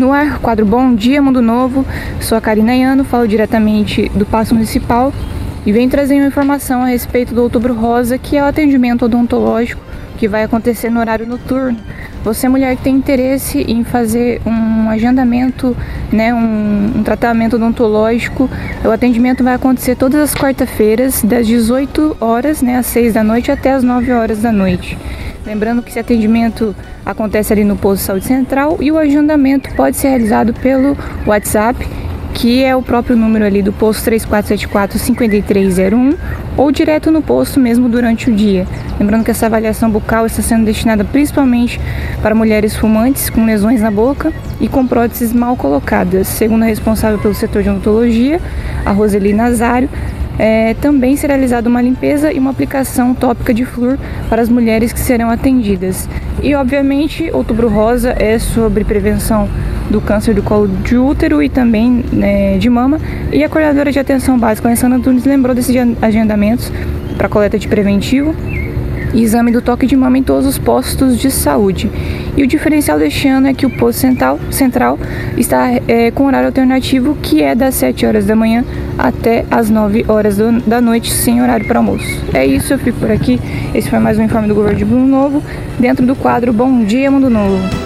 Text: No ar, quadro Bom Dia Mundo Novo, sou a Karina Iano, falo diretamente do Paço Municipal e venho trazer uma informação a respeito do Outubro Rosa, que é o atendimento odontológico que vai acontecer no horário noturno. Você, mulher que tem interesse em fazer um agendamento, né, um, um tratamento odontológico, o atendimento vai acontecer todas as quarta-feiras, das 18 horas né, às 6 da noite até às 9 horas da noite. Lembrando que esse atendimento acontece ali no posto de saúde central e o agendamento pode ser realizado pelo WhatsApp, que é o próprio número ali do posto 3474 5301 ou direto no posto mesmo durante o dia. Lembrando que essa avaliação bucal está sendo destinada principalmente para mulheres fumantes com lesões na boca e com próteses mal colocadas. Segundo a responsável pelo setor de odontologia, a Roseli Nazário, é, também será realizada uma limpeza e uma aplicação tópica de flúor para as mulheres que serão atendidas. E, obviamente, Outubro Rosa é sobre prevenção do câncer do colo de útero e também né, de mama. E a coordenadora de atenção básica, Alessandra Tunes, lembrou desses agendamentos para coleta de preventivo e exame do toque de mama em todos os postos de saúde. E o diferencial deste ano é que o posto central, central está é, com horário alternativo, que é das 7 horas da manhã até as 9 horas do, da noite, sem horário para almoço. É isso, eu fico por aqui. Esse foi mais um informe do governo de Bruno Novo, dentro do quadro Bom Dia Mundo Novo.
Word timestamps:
No 0.00 0.14
ar, 0.14 0.38
quadro 0.38 0.64
Bom 0.64 0.94
Dia 0.94 1.20
Mundo 1.20 1.42
Novo, 1.42 1.84
sou 2.22 2.38
a 2.38 2.40
Karina 2.40 2.74
Iano, 2.74 3.04
falo 3.04 3.28
diretamente 3.28 4.08
do 4.14 4.24
Paço 4.24 4.54
Municipal 4.54 5.12
e 5.66 5.72
venho 5.72 5.90
trazer 5.90 6.14
uma 6.14 6.26
informação 6.26 6.82
a 6.82 6.86
respeito 6.86 7.34
do 7.34 7.42
Outubro 7.42 7.74
Rosa, 7.74 8.16
que 8.16 8.34
é 8.34 8.42
o 8.42 8.46
atendimento 8.46 9.04
odontológico 9.04 9.82
que 10.16 10.26
vai 10.26 10.42
acontecer 10.42 10.88
no 10.88 11.00
horário 11.00 11.26
noturno. 11.26 11.76
Você, 12.24 12.48
mulher 12.48 12.76
que 12.76 12.82
tem 12.82 12.96
interesse 12.96 13.60
em 13.68 13.84
fazer 13.84 14.40
um 14.46 14.88
agendamento, 14.88 15.76
né, 16.10 16.32
um, 16.32 16.92
um 16.96 17.02
tratamento 17.02 17.56
odontológico, 17.56 18.48
o 18.82 18.90
atendimento 18.90 19.44
vai 19.44 19.52
acontecer 19.52 19.96
todas 19.96 20.18
as 20.18 20.34
quarta-feiras, 20.34 21.22
das 21.22 21.46
18 21.46 22.16
horas 22.18 22.62
né, 22.62 22.78
às 22.78 22.86
6 22.86 23.12
da 23.12 23.22
noite 23.22 23.52
até 23.52 23.72
às 23.72 23.84
9 23.84 24.12
horas 24.12 24.40
da 24.40 24.50
noite. 24.50 24.96
Lembrando 25.44 25.82
que 25.82 25.90
esse 25.90 25.98
atendimento 25.98 26.74
acontece 27.04 27.52
ali 27.52 27.64
no 27.64 27.76
posto 27.76 28.00
de 28.00 28.06
saúde 28.06 28.26
central 28.26 28.76
e 28.80 28.92
o 28.92 28.98
agendamento 28.98 29.74
pode 29.74 29.96
ser 29.96 30.08
realizado 30.08 30.52
pelo 30.52 30.96
WhatsApp, 31.26 31.88
que 32.34 32.62
é 32.62 32.76
o 32.76 32.82
próprio 32.82 33.16
número 33.16 33.44
ali 33.44 33.62
do 33.62 33.72
posto 33.72 34.04
3474 34.04 34.98
5301 34.98 36.14
ou 36.56 36.70
direto 36.70 37.10
no 37.10 37.22
posto 37.22 37.58
mesmo 37.58 37.88
durante 37.88 38.30
o 38.30 38.34
dia. 38.34 38.66
Lembrando 38.98 39.24
que 39.24 39.30
essa 39.30 39.46
avaliação 39.46 39.90
bucal 39.90 40.26
está 40.26 40.42
sendo 40.42 40.66
destinada 40.66 41.04
principalmente 41.04 41.80
para 42.22 42.34
mulheres 42.34 42.76
fumantes 42.76 43.30
com 43.30 43.44
lesões 43.46 43.80
na 43.80 43.90
boca 43.90 44.32
e 44.60 44.68
com 44.68 44.86
próteses 44.86 45.32
mal 45.32 45.56
colocadas. 45.56 46.28
Segundo 46.28 46.64
a 46.64 46.66
responsável 46.66 47.18
pelo 47.18 47.34
setor 47.34 47.62
de 47.62 47.70
odontologia, 47.70 48.40
a 48.84 48.90
Roseli 48.90 49.32
Nazário, 49.32 49.88
é, 50.40 50.72
também 50.80 51.16
será 51.16 51.34
realizada 51.34 51.68
uma 51.68 51.82
limpeza 51.82 52.32
e 52.32 52.38
uma 52.38 52.50
aplicação 52.50 53.12
tópica 53.14 53.52
de 53.52 53.66
flúor 53.66 53.98
para 54.30 54.40
as 54.40 54.48
mulheres 54.48 54.90
que 54.90 54.98
serão 54.98 55.28
atendidas. 55.28 56.08
E, 56.42 56.54
obviamente, 56.54 57.30
Outubro 57.30 57.68
Rosa 57.68 58.14
é 58.18 58.38
sobre 58.38 58.82
prevenção 58.82 59.46
do 59.90 60.00
câncer 60.00 60.34
do 60.34 60.42
colo 60.42 60.66
de 60.66 60.96
útero 60.96 61.42
e 61.42 61.50
também 61.50 62.02
né, 62.10 62.56
de 62.56 62.70
mama. 62.70 62.98
E 63.30 63.44
a 63.44 63.50
coordenadora 63.50 63.92
de 63.92 63.98
atenção 63.98 64.38
básica, 64.38 64.66
Alessandra 64.66 64.98
Tunes, 64.98 65.26
lembrou 65.26 65.54
desses 65.54 65.76
agendamentos 66.00 66.72
para 67.18 67.28
coleta 67.28 67.58
de 67.58 67.68
preventivo 67.68 68.34
e 69.12 69.22
exame 69.22 69.52
do 69.52 69.60
toque 69.60 69.86
de 69.86 69.94
mama 69.94 70.16
em 70.16 70.22
todos 70.22 70.46
os 70.46 70.56
postos 70.56 71.18
de 71.18 71.30
saúde. 71.30 71.90
E 72.36 72.42
o 72.42 72.46
diferencial 72.46 72.98
deste 72.98 73.28
ano 73.28 73.48
é 73.48 73.54
que 73.54 73.66
o 73.66 73.70
posto 73.70 74.00
central, 74.00 74.38
central 74.50 74.98
está 75.36 75.70
é, 75.88 76.10
com 76.10 76.24
horário 76.24 76.46
alternativo, 76.46 77.16
que 77.22 77.42
é 77.42 77.54
das 77.54 77.74
7 77.74 78.06
horas 78.06 78.26
da 78.26 78.36
manhã 78.36 78.64
até 78.98 79.44
as 79.50 79.70
9 79.70 80.04
horas 80.08 80.36
do, 80.36 80.60
da 80.60 80.80
noite, 80.80 81.12
sem 81.12 81.42
horário 81.42 81.66
para 81.66 81.78
almoço. 81.78 82.06
É 82.32 82.46
isso, 82.46 82.72
eu 82.72 82.78
fico 82.78 82.98
por 82.98 83.10
aqui. 83.10 83.40
Esse 83.74 83.88
foi 83.88 83.98
mais 83.98 84.18
um 84.18 84.22
informe 84.22 84.48
do 84.48 84.54
governo 84.54 84.78
de 84.78 84.84
Bruno 84.84 85.06
Novo, 85.06 85.42
dentro 85.78 86.06
do 86.06 86.14
quadro 86.14 86.52
Bom 86.52 86.84
Dia 86.84 87.10
Mundo 87.10 87.30
Novo. 87.30 87.79